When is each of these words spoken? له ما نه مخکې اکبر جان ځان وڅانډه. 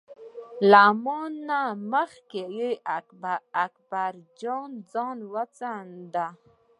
له 0.71 0.83
ما 1.03 1.21
نه 1.47 1.61
مخکې 1.93 2.43
اکبر 3.61 4.13
جان 4.41 4.69
ځان 4.93 5.17
وڅانډه. 5.33 6.27